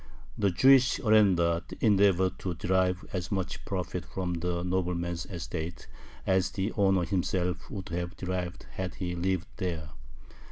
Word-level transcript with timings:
The 0.35 0.49
Jewish 0.49 0.97
arendar 0.99 1.61
endeavored 1.79 2.39
to 2.39 2.55
derive 2.55 3.05
as 3.13 3.31
much 3.31 3.63
profit 3.65 4.03
from 4.03 4.33
the 4.33 4.63
nobleman's 4.63 5.27
estate 5.27 5.85
as 6.25 6.49
the 6.49 6.71
owner 6.75 7.03
himself 7.05 7.69
would 7.69 7.89
have 7.89 8.17
derived 8.17 8.65
had 8.77 8.95
he 8.95 9.13
lived 9.13 9.45
there. 9.57 9.89